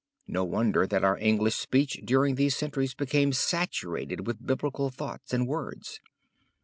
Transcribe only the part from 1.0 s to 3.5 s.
our English speech during these centuries became